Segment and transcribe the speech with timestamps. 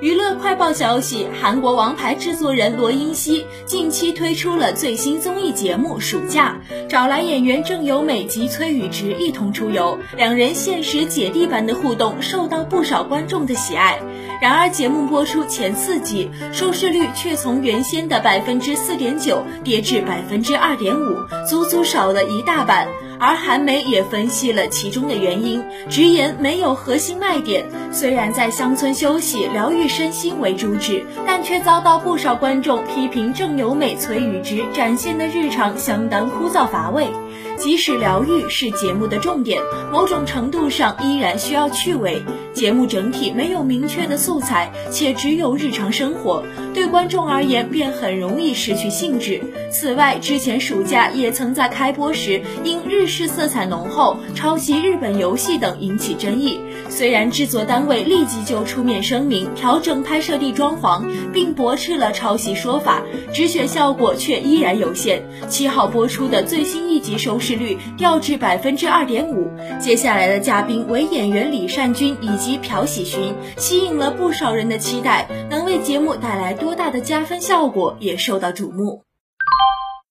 [0.00, 13.98] 娱乐快报消息：韩国王牌制作人罗英熙近期推出了最新综艺节目《暑假》，找来演员郑有美及崔宇植一同出游，两人现实姐弟般的互动受到不少观众的喜爱。
[14.40, 21.14] 然而，节目播出前四集，收视率却从原先的百分之四点九跌至百分之二点五，
[21.46, 22.88] 足足少了一大半。
[23.22, 27.66] 而韩媒也分析了其中的原因，直言没有核心卖点。
[27.92, 37.08] 虽然在乡村休息、疗愈身心为主旨，但却遭到不少观众批评郑有美、崔宇植展现的日常相当枯燥乏味。
[37.56, 39.60] 即使疗愈是节目的重点，
[39.92, 42.22] 某种程度上依然需要趣味。
[42.54, 49.42] 节目整体没有明确的素材，且只有日常生活，对观众而言便很容易失去兴致。
[49.70, 56.58] 此外，之前暑假也曾在开播时因日式色彩浓厚、抄袭日本游戏等引起争议。
[56.88, 63.02] 虽然制作单位立即就出面声明调整拍摄地装潢，并驳斥了抄袭说法，
[63.34, 65.22] 止血效果却依然有限。
[65.46, 67.50] 七号播出的最新一集收视。
[67.60, 69.50] 率掉至百分之二点五。
[69.78, 79.04] 接下来的嘉宾为演员李善均以及朴喜勋，吸引了不少人的期待，能为节目带来多大的加分效果也受到瞩目。